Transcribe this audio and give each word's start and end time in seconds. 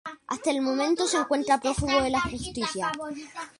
Hasta 0.29 0.49
el 0.49 0.63
momento 0.63 1.05
se 1.05 1.17
encuentra 1.17 1.59
prófugo 1.61 2.01
de 2.01 2.09
la 2.09 2.21
justicia. 2.21 2.91